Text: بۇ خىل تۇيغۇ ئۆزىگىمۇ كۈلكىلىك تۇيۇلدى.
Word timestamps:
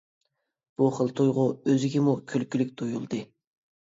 بۇ 0.81 0.87
خىل 0.95 1.11
تۇيغۇ 1.21 1.45
ئۆزىگىمۇ 1.73 2.17
كۈلكىلىك 2.33 2.73
تۇيۇلدى. 2.83 3.25